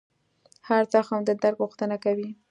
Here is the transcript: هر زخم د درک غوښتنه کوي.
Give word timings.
هر 0.67 0.81
زخم 0.93 1.19
د 1.25 1.29
درک 1.41 1.57
غوښتنه 1.61 1.95
کوي. 2.03 2.29